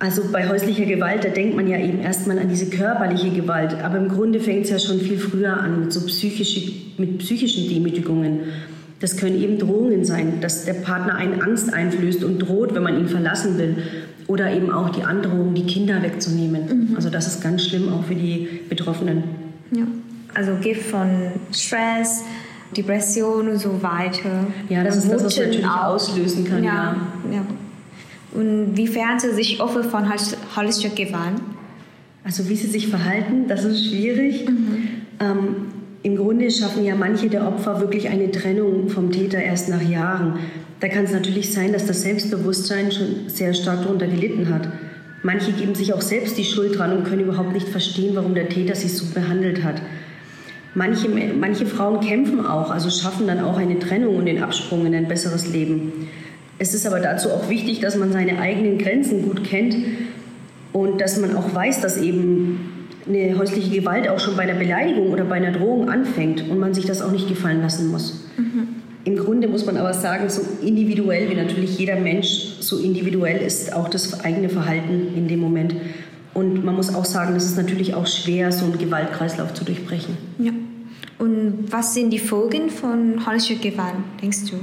Also 0.00 0.22
bei 0.30 0.48
häuslicher 0.48 0.84
Gewalt, 0.84 1.24
da 1.24 1.28
denkt 1.28 1.56
man 1.56 1.66
ja 1.66 1.78
eben 1.78 2.00
erstmal 2.00 2.38
an 2.38 2.48
diese 2.48 2.66
körperliche 2.70 3.30
Gewalt, 3.30 3.74
aber 3.82 3.98
im 3.98 4.08
Grunde 4.08 4.38
fängt 4.38 4.64
es 4.64 4.70
ja 4.70 4.78
schon 4.78 5.00
viel 5.00 5.18
früher 5.18 5.58
an 5.58 5.80
mit 5.80 5.92
so 5.92 6.00
psychische, 6.06 6.72
mit 6.98 7.18
psychischen 7.18 7.68
Demütigungen. 7.68 8.40
Das 9.00 9.16
können 9.16 9.40
eben 9.40 9.58
Drohungen 9.58 10.04
sein, 10.04 10.40
dass 10.40 10.64
der 10.64 10.74
Partner 10.74 11.16
einen 11.16 11.40
Angst 11.42 11.72
einflößt 11.72 12.22
und 12.22 12.38
droht, 12.38 12.74
wenn 12.74 12.82
man 12.84 12.98
ihn 12.98 13.08
verlassen 13.08 13.58
will 13.58 13.76
oder 14.28 14.52
eben 14.52 14.70
auch 14.70 14.90
die 14.90 15.02
Androhung, 15.02 15.54
die 15.54 15.66
Kinder 15.66 16.00
wegzunehmen. 16.02 16.90
Mhm. 16.90 16.96
Also 16.96 17.10
das 17.10 17.26
ist 17.26 17.42
ganz 17.42 17.64
schlimm 17.64 17.92
auch 17.92 18.04
für 18.04 18.14
die 18.14 18.60
Betroffenen. 18.68 19.24
Ja. 19.72 19.84
Also 20.34 20.52
geht 20.60 20.78
von 20.78 21.08
Stress, 21.50 22.22
Depression 22.76 23.48
und 23.48 23.58
so 23.58 23.82
weiter. 23.82 24.46
Ja, 24.68 24.84
das 24.84 24.96
ist 24.96 25.10
das, 25.10 25.24
was 25.24 25.36
natürlich 25.36 25.64
auch. 25.64 25.84
auslösen 25.84 26.44
kann. 26.44 26.62
Ja, 26.62 26.96
ja. 27.30 27.36
ja. 27.36 27.46
Und 28.32 28.76
wie 28.76 28.86
fern 28.86 29.18
sie 29.18 29.32
sich 29.32 29.60
Opfer 29.60 29.84
von 29.84 30.10
holistischer 30.56 30.94
Gewalt? 30.94 31.40
Also 32.24 32.48
wie 32.48 32.56
sie 32.56 32.66
sich 32.66 32.88
verhalten, 32.88 33.48
das 33.48 33.64
ist 33.64 33.88
schwierig. 33.88 34.48
Mhm. 34.48 34.88
Ähm, 35.20 35.56
Im 36.02 36.16
Grunde 36.16 36.50
schaffen 36.50 36.84
ja 36.84 36.94
manche 36.94 37.28
der 37.28 37.46
Opfer 37.46 37.80
wirklich 37.80 38.08
eine 38.08 38.30
Trennung 38.30 38.88
vom 38.88 39.10
Täter 39.10 39.38
erst 39.38 39.68
nach 39.68 39.82
Jahren. 39.82 40.38
Da 40.80 40.88
kann 40.88 41.04
es 41.04 41.12
natürlich 41.12 41.52
sein, 41.52 41.72
dass 41.72 41.86
das 41.86 42.02
Selbstbewusstsein 42.02 42.92
schon 42.92 43.28
sehr 43.28 43.54
stark 43.54 43.82
darunter 43.82 44.06
gelitten 44.06 44.52
hat. 44.52 44.68
Manche 45.22 45.52
geben 45.52 45.74
sich 45.74 45.92
auch 45.92 46.02
selbst 46.02 46.38
die 46.38 46.44
Schuld 46.44 46.78
dran 46.78 46.96
und 46.96 47.04
können 47.04 47.22
überhaupt 47.22 47.52
nicht 47.52 47.68
verstehen, 47.68 48.14
warum 48.14 48.34
der 48.34 48.48
Täter 48.48 48.76
sie 48.76 48.88
so 48.88 49.06
behandelt 49.12 49.64
hat. 49.64 49.82
Manche, 50.74 51.08
manche 51.08 51.66
Frauen 51.66 52.00
kämpfen 52.00 52.46
auch, 52.46 52.70
also 52.70 52.90
schaffen 52.90 53.26
dann 53.26 53.40
auch 53.40 53.56
eine 53.56 53.78
Trennung 53.80 54.16
und 54.16 54.26
den 54.26 54.42
Absprung 54.42 54.86
in 54.86 54.94
ein 54.94 55.08
besseres 55.08 55.52
Leben. 55.52 56.08
Es 56.58 56.74
ist 56.74 56.86
aber 56.86 57.00
dazu 57.00 57.30
auch 57.30 57.48
wichtig, 57.48 57.80
dass 57.80 57.96
man 57.96 58.12
seine 58.12 58.38
eigenen 58.38 58.78
Grenzen 58.78 59.22
gut 59.22 59.44
kennt 59.44 59.76
und 60.72 61.00
dass 61.00 61.18
man 61.18 61.36
auch 61.36 61.54
weiß, 61.54 61.80
dass 61.80 61.96
eben 61.98 62.60
eine 63.06 63.38
häusliche 63.38 63.70
Gewalt 63.70 64.08
auch 64.08 64.20
schon 64.20 64.36
bei 64.36 64.42
einer 64.42 64.58
Beleidigung 64.58 65.12
oder 65.12 65.24
bei 65.24 65.36
einer 65.36 65.52
Drohung 65.52 65.88
anfängt 65.88 66.48
und 66.48 66.58
man 66.58 66.74
sich 66.74 66.84
das 66.84 67.00
auch 67.00 67.10
nicht 67.10 67.28
gefallen 67.28 67.62
lassen 67.62 67.90
muss. 67.90 68.26
Mhm. 68.36 68.68
Im 69.04 69.16
Grunde 69.16 69.48
muss 69.48 69.64
man 69.64 69.78
aber 69.78 69.94
sagen, 69.94 70.28
so 70.28 70.42
individuell 70.62 71.30
wie 71.30 71.34
natürlich 71.34 71.78
jeder 71.78 71.96
Mensch, 71.96 72.56
so 72.60 72.78
individuell 72.78 73.40
ist 73.40 73.72
auch 73.72 73.88
das 73.88 74.20
eigene 74.24 74.50
Verhalten 74.50 75.14
in 75.16 75.28
dem 75.28 75.40
Moment. 75.40 75.74
Und 76.34 76.64
man 76.64 76.76
muss 76.76 76.94
auch 76.94 77.06
sagen, 77.06 77.34
es 77.34 77.46
ist 77.46 77.56
natürlich 77.56 77.94
auch 77.94 78.06
schwer, 78.06 78.52
so 78.52 78.66
einen 78.66 78.76
Gewaltkreislauf 78.76 79.54
zu 79.54 79.64
durchbrechen. 79.64 80.16
Ja. 80.38 80.52
Und 81.18 81.64
was 81.70 81.94
sind 81.94 82.10
die 82.10 82.18
Folgen 82.18 82.68
von 82.68 83.26
häuslicher 83.26 83.70
Gewalt, 83.70 83.94
denkst 84.20 84.50
du? 84.50 84.56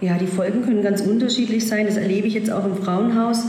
Ja, 0.00 0.16
die 0.16 0.26
Folgen 0.26 0.62
können 0.62 0.82
ganz 0.82 1.02
unterschiedlich 1.02 1.66
sein. 1.66 1.86
Das 1.86 1.98
erlebe 1.98 2.26
ich 2.26 2.34
jetzt 2.34 2.50
auch 2.50 2.64
im 2.64 2.76
Frauenhaus. 2.76 3.44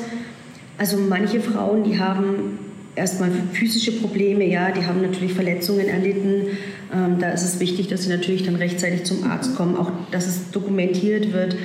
Also 0.78 0.98
manche 0.98 1.40
Frauen, 1.40 1.84
die 1.84 1.98
haben 1.98 2.60
erstmal 2.96 3.32
physische 3.54 3.94
Probleme, 3.94 4.46
ja, 4.46 4.72
die 4.72 4.86
haben 4.86 5.02
natürlich 5.02 5.34
Verletzungen 5.34 5.88
erlitten. 5.88 6.48
Ähm, 6.94 7.20
da 7.20 7.30
ist 7.32 7.44
es 7.44 7.60
wichtig, 7.62 7.88
dass 7.88 8.04
sie 8.04 8.10
natürlich 8.10 8.44
dann 8.44 8.56
rechtzeitig 8.56 9.06
zum 9.06 9.24
Arzt 9.24 9.56
kommen, 9.56 9.78
auch 9.78 9.92
dass 10.12 10.28
es 10.28 10.52
dokumentiert 10.52 11.32
wird. 11.32 11.56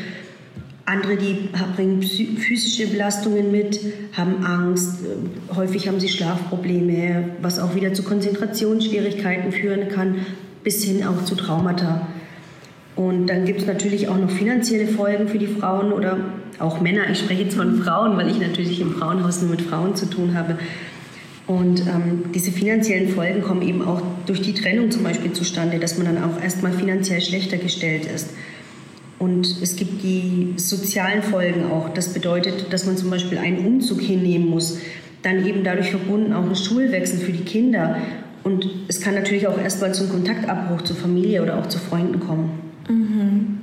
Andere, 0.85 1.17
die 1.17 1.49
bringen 1.75 2.01
physische 2.01 2.87
Belastungen 2.87 3.51
mit, 3.51 3.81
haben 4.13 4.45
Angst, 4.45 5.01
äh, 5.03 5.55
häufig 5.57 5.89
haben 5.89 5.99
sie 5.99 6.09
Schlafprobleme, 6.09 7.31
was 7.43 7.59
auch 7.59 7.75
wieder 7.75 7.93
zu 7.93 8.05
Konzentrationsschwierigkeiten 8.05 9.51
führen 9.51 9.89
kann, 9.89 10.27
bis 10.63 10.85
hin 10.85 11.05
auch 11.05 11.25
zu 11.25 11.35
Traumata. 11.35 12.07
Und 12.97 13.27
dann 13.27 13.45
gibt 13.45 13.61
es 13.61 13.67
natürlich 13.67 14.09
auch 14.09 14.17
noch 14.17 14.31
finanzielle 14.31 14.89
Folgen 14.89 15.29
für 15.29 15.39
die 15.39 15.47
Frauen 15.47 15.93
oder 15.93 16.19
auch 16.59 16.81
Männer. 16.81 17.03
Ich 17.11 17.19
spreche 17.19 17.43
jetzt 17.43 17.57
von 17.57 17.83
Frauen, 17.83 18.17
weil 18.17 18.31
ich 18.31 18.41
natürlich 18.41 18.81
im 18.81 18.93
Frauenhaus 18.93 19.43
nur 19.43 19.51
mit 19.51 19.61
Frauen 19.61 19.95
zu 19.95 20.07
tun 20.07 20.35
habe. 20.35 20.59
Und 21.47 21.81
ähm, 21.83 22.33
diese 22.35 22.51
finanziellen 22.51 23.11
Folgen 23.11 23.43
kommen 23.43 23.63
eben 23.63 23.83
auch 23.83 24.01
durch 24.25 24.41
die 24.41 24.55
Trennung 24.55 24.91
zum 24.91 25.05
Beispiel 25.05 25.33
zustande, 25.33 25.79
dass 25.79 25.99
man 25.99 26.07
dann 26.07 26.25
auch 26.25 26.43
erstmal 26.43 26.73
finanziell 26.73 27.21
schlechter 27.21 27.59
gestellt 27.59 28.07
ist. 28.07 28.31
Und 29.19 29.47
es 29.63 29.77
gibt 29.77 30.03
die 30.03 30.55
sozialen 30.57 31.23
Folgen 31.23 31.71
auch. 31.71 31.91
Das 31.91 32.13
bedeutet, 32.13 32.73
dass 32.73 32.87
man 32.87 32.97
zum 32.97 33.11
Beispiel 33.11 33.39
einen 33.39 33.65
Umzug 33.65 34.01
hinnehmen 34.01 34.49
muss. 34.49 34.79
Dann 35.23 35.47
eben 35.47 35.65
dadurch 35.65 35.91
verbunden 35.91 36.33
auch 36.33 36.45
einen 36.45 36.57
Schulwechsel 36.57 37.19
für 37.19 37.33
die 37.33 37.45
Kinder. 37.45 37.97
Und 38.43 38.69
es 38.89 39.01
kann 39.01 39.15
natürlich 39.15 39.47
auch 39.47 39.59
erstmal 39.59 39.95
zum 39.95 40.09
Kontaktabbruch 40.09 40.83
zur 40.83 40.97
Familie 40.97 41.43
oder 41.43 41.59
auch 41.59 41.67
zu 41.67 41.79
Freunden 41.79 42.21
kommen. 42.21 42.66
Mhm. 42.89 43.59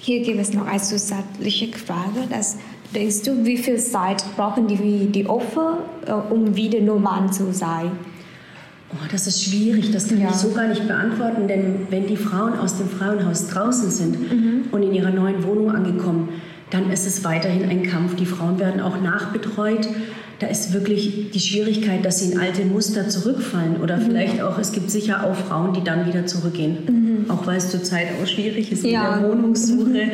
Hier 0.00 0.22
gibt 0.22 0.40
es 0.40 0.52
noch 0.52 0.66
eine 0.66 0.80
zusätzliche 0.80 1.68
Frage, 1.76 2.26
dass 2.30 2.56
Denkst 2.94 3.22
du, 3.24 3.44
wie 3.44 3.58
viel 3.58 3.78
Zeit 3.78 4.24
brauchen 4.34 4.66
die, 4.66 5.06
die 5.12 5.26
Opfer, 5.26 5.78
äh, 6.06 6.12
um 6.12 6.56
wieder 6.56 6.80
normal 6.80 7.30
zu 7.30 7.52
sein? 7.52 7.90
Oh, 8.90 9.06
das 9.12 9.26
ist 9.26 9.44
schwierig, 9.44 9.90
das 9.92 10.08
kann 10.08 10.22
ja. 10.22 10.30
ich 10.30 10.36
so 10.36 10.52
gar 10.52 10.66
nicht 10.66 10.88
beantworten, 10.88 11.46
denn 11.46 11.86
wenn 11.90 12.06
die 12.06 12.16
Frauen 12.16 12.58
aus 12.58 12.78
dem 12.78 12.88
Frauenhaus 12.88 13.48
draußen 13.48 13.90
sind 13.90 14.32
mhm. 14.32 14.62
und 14.72 14.82
in 14.82 14.94
ihrer 14.94 15.10
neuen 15.10 15.44
Wohnung 15.44 15.70
angekommen, 15.70 16.30
dann 16.70 16.90
ist 16.90 17.06
es 17.06 17.22
weiterhin 17.24 17.68
ein 17.68 17.82
Kampf. 17.82 18.16
Die 18.16 18.24
Frauen 18.24 18.58
werden 18.58 18.80
auch 18.80 18.98
nachbetreut 19.02 19.86
da 20.38 20.46
ist 20.46 20.72
wirklich 20.72 21.30
die 21.32 21.40
Schwierigkeit, 21.40 22.04
dass 22.04 22.20
sie 22.20 22.32
in 22.32 22.38
alte 22.38 22.64
Muster 22.64 23.08
zurückfallen 23.08 23.78
oder 23.82 23.96
mhm. 23.96 24.02
vielleicht 24.02 24.40
auch, 24.40 24.58
es 24.58 24.72
gibt 24.72 24.90
sicher 24.90 25.24
auch 25.24 25.34
Frauen, 25.34 25.74
die 25.74 25.82
dann 25.82 26.06
wieder 26.06 26.26
zurückgehen. 26.26 26.76
Mhm. 26.86 27.30
Auch 27.30 27.46
weil 27.46 27.56
es 27.56 27.70
zurzeit 27.70 28.08
auch 28.22 28.26
schwierig 28.26 28.70
ist 28.70 28.84
ja. 28.84 29.16
mit 29.16 29.22
der 29.22 29.30
Wohnungssuche. 29.30 30.06
Mhm. 30.06 30.10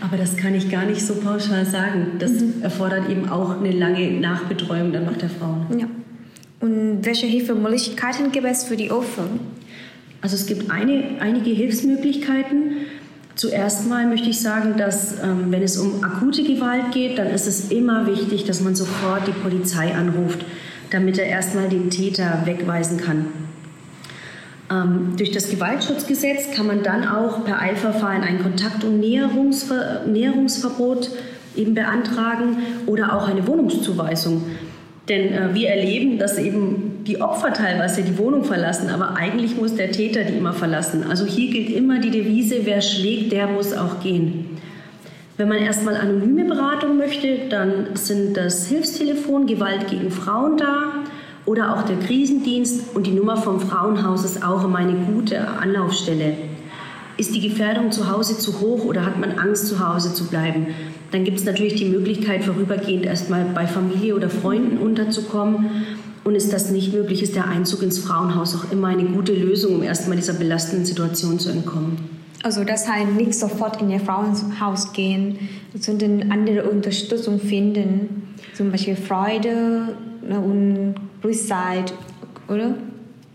Aber 0.00 0.16
das 0.16 0.36
kann 0.36 0.54
ich 0.54 0.68
gar 0.70 0.84
nicht 0.84 1.00
so 1.00 1.14
pauschal 1.14 1.64
sagen. 1.64 2.16
Das 2.18 2.32
mhm. 2.32 2.54
erfordert 2.62 3.08
eben 3.08 3.28
auch 3.28 3.58
eine 3.60 3.70
lange 3.70 4.10
Nachbetreuung 4.10 4.92
dann 4.92 5.04
noch 5.04 5.16
der 5.16 5.30
Frauen. 5.30 5.66
Ja. 5.78 5.86
Und 6.60 7.04
welche 7.04 7.26
Hilfemöglichkeiten 7.26 8.32
gibt 8.32 8.46
es 8.46 8.64
für 8.64 8.76
die 8.76 8.90
Opfer? 8.90 9.28
Also 10.20 10.34
es 10.34 10.46
gibt 10.46 10.70
eine, 10.72 11.20
einige 11.20 11.50
Hilfsmöglichkeiten. 11.50 12.78
Zuerst 13.38 13.88
mal 13.88 14.04
möchte 14.04 14.30
ich 14.30 14.40
sagen, 14.40 14.76
dass 14.78 15.22
ähm, 15.22 15.52
wenn 15.52 15.62
es 15.62 15.76
um 15.78 16.02
akute 16.02 16.42
Gewalt 16.42 16.90
geht, 16.90 17.18
dann 17.18 17.28
ist 17.28 17.46
es 17.46 17.70
immer 17.70 18.04
wichtig, 18.08 18.46
dass 18.46 18.60
man 18.60 18.74
sofort 18.74 19.28
die 19.28 19.32
Polizei 19.32 19.94
anruft, 19.94 20.44
damit 20.90 21.18
er 21.18 21.26
erstmal 21.26 21.68
den 21.68 21.88
Täter 21.88 22.42
wegweisen 22.46 22.98
kann. 22.98 23.26
Ähm, 24.72 25.12
durch 25.16 25.30
das 25.30 25.50
Gewaltschutzgesetz 25.50 26.50
kann 26.52 26.66
man 26.66 26.82
dann 26.82 27.06
auch 27.06 27.44
per 27.44 27.60
Eilverfahren 27.62 28.22
ein 28.22 28.42
Kontakt- 28.42 28.82
und 28.82 28.98
Näherungsver 28.98 30.02
Näherungsverbot 30.04 31.08
eben 31.54 31.74
beantragen 31.74 32.56
oder 32.86 33.12
auch 33.12 33.28
eine 33.28 33.46
Wohnungszuweisung. 33.46 34.42
Denn 35.08 35.32
äh, 35.32 35.54
wir 35.54 35.68
erleben, 35.68 36.18
dass 36.18 36.38
eben 36.38 36.87
die 37.08 37.22
Opfer 37.22 37.54
teilweise 37.54 38.02
die 38.02 38.18
Wohnung 38.18 38.44
verlassen, 38.44 38.90
aber 38.90 39.16
eigentlich 39.16 39.56
muss 39.56 39.74
der 39.74 39.90
Täter 39.90 40.24
die 40.24 40.36
immer 40.36 40.52
verlassen. 40.52 41.04
Also 41.08 41.24
hier 41.24 41.50
gilt 41.50 41.70
immer 41.70 42.00
die 42.00 42.10
Devise, 42.10 42.60
wer 42.64 42.82
schlägt, 42.82 43.32
der 43.32 43.46
muss 43.46 43.72
auch 43.72 44.00
gehen. 44.00 44.58
Wenn 45.38 45.48
man 45.48 45.58
erstmal 45.58 45.96
anonyme 45.96 46.44
Beratung 46.44 46.98
möchte, 46.98 47.48
dann 47.48 47.94
sind 47.94 48.36
das 48.36 48.66
Hilfstelefon 48.66 49.46
Gewalt 49.46 49.88
gegen 49.88 50.10
Frauen 50.10 50.58
da 50.58 50.92
oder 51.46 51.74
auch 51.74 51.82
der 51.82 51.96
Krisendienst 51.96 52.94
und 52.94 53.06
die 53.06 53.12
Nummer 53.12 53.38
vom 53.38 53.58
Frauenhaus 53.58 54.24
ist 54.24 54.44
auch 54.44 54.64
immer 54.64 54.78
eine 54.78 54.92
gute 55.06 55.48
Anlaufstelle. 55.48 56.34
Ist 57.16 57.34
die 57.34 57.48
Gefährdung 57.48 57.90
zu 57.90 58.12
Hause 58.12 58.36
zu 58.36 58.60
hoch 58.60 58.84
oder 58.84 59.06
hat 59.06 59.18
man 59.18 59.38
Angst, 59.38 59.66
zu 59.66 59.78
Hause 59.78 60.12
zu 60.12 60.26
bleiben? 60.28 60.68
Dann 61.10 61.24
gibt 61.24 61.38
es 61.38 61.44
natürlich 61.44 61.76
die 61.76 61.86
Möglichkeit, 61.86 62.44
vorübergehend 62.44 63.06
erstmal 63.06 63.46
bei 63.54 63.66
Familie 63.66 64.14
oder 64.14 64.28
Freunden 64.28 64.76
unterzukommen. 64.76 65.86
Und 66.24 66.34
ist 66.34 66.52
das 66.52 66.70
nicht 66.70 66.92
möglich, 66.92 67.22
ist 67.22 67.36
der 67.36 67.46
Einzug 67.46 67.82
ins 67.82 67.98
Frauenhaus 67.98 68.54
auch 68.54 68.70
immer 68.72 68.88
eine 68.88 69.04
gute 69.04 69.32
Lösung, 69.32 69.76
um 69.76 69.82
erstmal 69.82 70.16
dieser 70.16 70.34
belastenden 70.34 70.84
Situation 70.84 71.38
zu 71.38 71.50
entkommen. 71.50 71.96
Also 72.42 72.64
das 72.64 72.88
heißt 72.88 73.12
nicht 73.12 73.34
sofort 73.34 73.80
in 73.80 73.90
ihr 73.90 74.00
Frauenhaus 74.00 74.92
gehen, 74.92 75.38
sondern 75.78 76.30
andere 76.30 76.68
Unterstützung 76.68 77.40
finden, 77.40 78.34
zum 78.54 78.70
Beispiel 78.70 78.96
Freude 78.96 79.96
ne, 80.28 80.38
und 80.38 80.94
Gewissheit, 81.20 81.92
oder? 82.48 82.74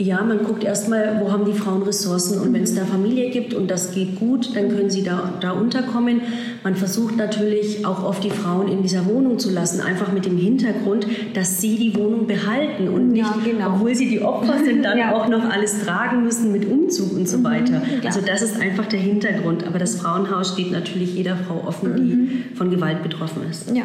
Ja, 0.03 0.21
man 0.21 0.43
guckt 0.43 0.65
erstmal, 0.65 1.21
wo 1.21 1.31
haben 1.31 1.45
die 1.45 1.53
Frauen 1.53 1.83
Ressourcen 1.83 2.37
und 2.41 2.51
wenn 2.51 2.63
es 2.63 2.75
da 2.75 2.83
Familie 2.83 3.29
gibt 3.29 3.53
und 3.53 3.71
das 3.71 3.93
geht 3.93 4.19
gut, 4.19 4.53
dann 4.53 4.67
können 4.67 4.89
sie 4.89 5.01
da, 5.01 5.33
da 5.39 5.51
unterkommen. 5.51 6.21
Man 6.61 6.75
versucht 6.75 7.15
natürlich 7.15 7.85
auch 7.85 8.03
oft 8.03 8.21
die 8.21 8.29
Frauen 8.29 8.67
in 8.67 8.81
dieser 8.81 9.05
Wohnung 9.05 9.39
zu 9.39 9.49
lassen, 9.49 9.79
einfach 9.79 10.11
mit 10.11 10.25
dem 10.25 10.37
Hintergrund, 10.37 11.07
dass 11.35 11.61
sie 11.61 11.77
die 11.77 11.95
Wohnung 11.95 12.27
behalten 12.27 12.89
und 12.89 13.13
nicht, 13.13 13.23
ja, 13.23 13.51
genau. 13.51 13.75
obwohl 13.75 13.95
sie 13.95 14.09
die 14.09 14.21
Opfer 14.21 14.57
sind, 14.61 14.83
dann 14.83 14.97
ja. 14.97 15.15
auch 15.15 15.29
noch 15.29 15.49
alles 15.49 15.85
tragen 15.85 16.23
müssen 16.23 16.51
mit 16.51 16.69
Umzug 16.69 17.13
und 17.13 17.29
so 17.29 17.37
mhm, 17.37 17.43
weiter. 17.45 17.81
Ja. 18.01 18.09
Also 18.09 18.19
das 18.19 18.41
ist 18.41 18.59
einfach 18.59 18.87
der 18.87 18.99
Hintergrund. 18.99 19.65
Aber 19.65 19.79
das 19.79 19.95
Frauenhaus 19.95 20.51
steht 20.51 20.71
natürlich 20.71 21.15
jeder 21.15 21.37
Frau 21.37 21.63
offen, 21.65 21.95
die 21.95 22.15
mhm. 22.15 22.55
von 22.55 22.69
Gewalt 22.69 23.03
betroffen 23.03 23.43
ist. 23.49 23.73
Ja. 23.73 23.83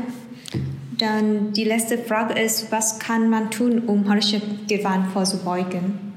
Dann 0.99 1.53
die 1.53 1.63
letzte 1.63 1.97
Frage 1.97 2.41
ist, 2.41 2.73
was 2.73 2.99
kann 2.99 3.31
man 3.31 3.53
tun, 3.53 3.83
um 3.87 4.13
häusliche 4.13 4.43
Gewalt 4.67 5.07
vorzubeugen? 5.13 6.08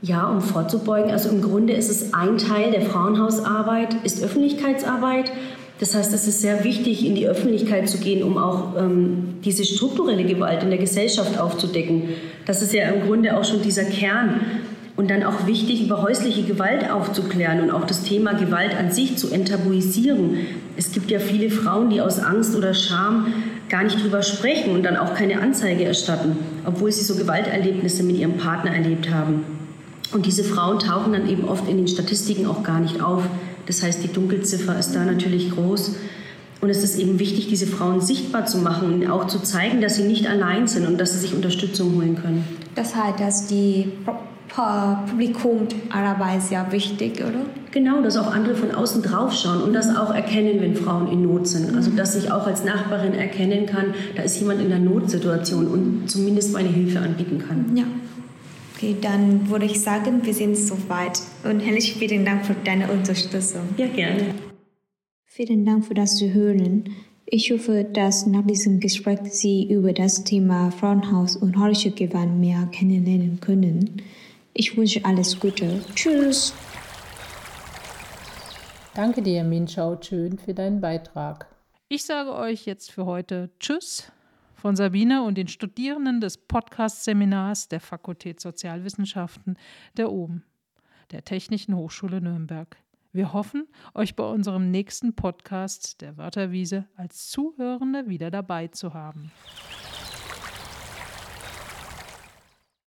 Ja, 0.00 0.28
um 0.28 0.40
vorzubeugen. 0.40 1.10
Also 1.10 1.28
im 1.28 1.42
Grunde 1.42 1.72
ist 1.72 1.90
es 1.90 2.14
ein 2.14 2.38
Teil 2.38 2.70
der 2.70 2.82
Frauenhausarbeit, 2.82 3.96
ist 4.04 4.22
Öffentlichkeitsarbeit. 4.22 5.32
Das 5.80 5.94
heißt, 5.94 6.12
es 6.12 6.26
ist 6.26 6.40
sehr 6.40 6.64
wichtig, 6.64 7.04
in 7.04 7.14
die 7.14 7.26
Öffentlichkeit 7.26 7.88
zu 7.88 7.98
gehen, 7.98 8.22
um 8.22 8.36
auch 8.38 8.76
ähm, 8.76 9.34
diese 9.44 9.64
strukturelle 9.64 10.24
Gewalt 10.24 10.62
in 10.62 10.70
der 10.70 10.78
Gesellschaft 10.78 11.38
aufzudecken. 11.38 12.10
Das 12.46 12.62
ist 12.62 12.72
ja 12.72 12.88
im 12.90 13.06
Grunde 13.06 13.36
auch 13.36 13.44
schon 13.44 13.62
dieser 13.62 13.84
Kern. 13.84 14.40
Und 14.96 15.10
dann 15.10 15.22
auch 15.22 15.46
wichtig, 15.46 15.84
über 15.84 16.02
häusliche 16.02 16.42
Gewalt 16.42 16.90
aufzuklären 16.90 17.60
und 17.60 17.70
auch 17.70 17.84
das 17.84 18.02
Thema 18.02 18.32
Gewalt 18.32 18.76
an 18.76 18.90
sich 18.90 19.16
zu 19.16 19.30
enttabuisieren. 19.30 20.38
Es 20.76 20.90
gibt 20.90 21.12
ja 21.12 21.20
viele 21.20 21.50
Frauen, 21.50 21.88
die 21.90 22.00
aus 22.00 22.18
Angst 22.18 22.56
oder 22.56 22.74
Scham 22.74 23.32
gar 23.68 23.84
nicht 23.84 24.02
drüber 24.02 24.22
sprechen 24.22 24.74
und 24.74 24.82
dann 24.82 24.96
auch 24.96 25.14
keine 25.14 25.40
Anzeige 25.40 25.84
erstatten, 25.84 26.36
obwohl 26.66 26.90
sie 26.90 27.04
so 27.04 27.14
Gewalterlebnisse 27.14 28.02
mit 28.02 28.16
ihrem 28.16 28.38
Partner 28.38 28.74
erlebt 28.74 29.08
haben. 29.08 29.57
Und 30.12 30.26
diese 30.26 30.44
Frauen 30.44 30.78
tauchen 30.78 31.12
dann 31.12 31.28
eben 31.28 31.48
oft 31.48 31.68
in 31.68 31.76
den 31.76 31.88
Statistiken 31.88 32.46
auch 32.46 32.62
gar 32.62 32.80
nicht 32.80 33.02
auf. 33.02 33.22
Das 33.66 33.82
heißt, 33.82 34.02
die 34.02 34.08
Dunkelziffer 34.08 34.78
ist 34.78 34.94
da 34.94 35.04
natürlich 35.04 35.50
groß. 35.50 35.96
Und 36.60 36.70
es 36.70 36.82
ist 36.82 36.98
eben 36.98 37.18
wichtig, 37.18 37.48
diese 37.48 37.66
Frauen 37.66 38.00
sichtbar 38.00 38.46
zu 38.46 38.58
machen 38.58 38.92
und 38.92 39.10
auch 39.10 39.26
zu 39.26 39.40
zeigen, 39.40 39.80
dass 39.80 39.96
sie 39.96 40.02
nicht 40.02 40.26
allein 40.28 40.66
sind 40.66 40.86
und 40.86 40.98
dass 40.98 41.12
sie 41.12 41.18
sich 41.18 41.34
Unterstützung 41.34 41.94
holen 41.96 42.16
können. 42.20 42.44
Das 42.74 42.96
heißt, 42.96 43.20
dass 43.20 43.46
die 43.46 43.92
Publikumarbeit 44.48 46.42
sehr 46.42 46.72
wichtig, 46.72 47.20
oder? 47.20 47.44
Genau, 47.70 48.00
dass 48.02 48.16
auch 48.16 48.34
andere 48.34 48.56
von 48.56 48.74
außen 48.74 49.02
drauf 49.02 49.32
schauen 49.34 49.62
und 49.62 49.72
das 49.74 49.94
auch 49.94 50.12
erkennen, 50.12 50.60
wenn 50.60 50.74
Frauen 50.74 51.12
in 51.12 51.22
Not 51.22 51.46
sind. 51.46 51.76
Also 51.76 51.90
dass 51.90 52.16
ich 52.16 52.32
auch 52.32 52.46
als 52.46 52.64
Nachbarin 52.64 53.12
erkennen 53.14 53.66
kann, 53.66 53.94
da 54.16 54.22
ist 54.22 54.40
jemand 54.40 54.60
in 54.60 54.72
einer 54.72 54.82
Notsituation 54.82 55.68
und 55.68 56.10
zumindest 56.10 56.52
meine 56.54 56.70
Hilfe 56.70 57.00
anbieten 57.00 57.44
kann. 57.46 57.76
Ja. 57.76 57.84
Okay, 58.78 58.94
dann 59.00 59.50
würde 59.50 59.64
ich 59.64 59.80
sagen, 59.80 60.24
wir 60.24 60.32
sind 60.32 60.56
soweit. 60.56 61.20
Und 61.42 61.58
herzlichen 61.58 61.98
vielen 61.98 62.24
Dank 62.24 62.46
für 62.46 62.54
deine 62.54 62.88
Unterstützung. 62.92 63.62
Ja, 63.76 63.88
gerne. 63.88 64.36
Vielen 65.24 65.64
Dank 65.64 65.84
für 65.84 65.94
das 65.94 66.14
Zuhören. 66.14 66.84
Ich 67.26 67.50
hoffe, 67.50 67.82
dass 67.82 68.26
nach 68.26 68.46
diesem 68.46 68.78
Gespräch 68.78 69.18
Sie 69.32 69.68
über 69.68 69.92
das 69.92 70.22
Thema 70.22 70.70
Frauenhaus 70.70 71.34
und 71.34 71.58
holländische 71.58 71.90
Gewand 71.90 72.38
mehr 72.38 72.68
kennenlernen 72.70 73.40
können. 73.40 74.00
Ich 74.54 74.76
wünsche 74.76 75.04
alles 75.04 75.40
Gute. 75.40 75.80
Tschüss. 75.96 76.54
Danke 78.94 79.22
dir, 79.22 79.42
Minschau 79.42 79.98
Schön, 80.00 80.38
für 80.38 80.54
deinen 80.54 80.80
Beitrag. 80.80 81.48
Ich 81.88 82.04
sage 82.04 82.32
euch 82.32 82.64
jetzt 82.66 82.92
für 82.92 83.06
heute 83.06 83.50
Tschüss 83.58 84.12
von 84.58 84.74
Sabine 84.74 85.22
und 85.22 85.38
den 85.38 85.46
Studierenden 85.46 86.20
des 86.20 86.36
Podcast-Seminars 86.36 87.68
der 87.68 87.80
Fakultät 87.80 88.40
Sozialwissenschaften 88.40 89.56
der 89.96 90.10
OBEN, 90.10 90.42
der 91.12 91.24
Technischen 91.24 91.76
Hochschule 91.76 92.20
Nürnberg. 92.20 92.76
Wir 93.12 93.32
hoffen, 93.32 93.68
euch 93.94 94.16
bei 94.16 94.24
unserem 94.24 94.70
nächsten 94.70 95.14
Podcast 95.14 96.00
der 96.00 96.16
Wörterwiese 96.16 96.86
als 96.96 97.28
Zuhörende 97.28 98.08
wieder 98.08 98.30
dabei 98.30 98.66
zu 98.68 98.94
haben. 98.94 99.30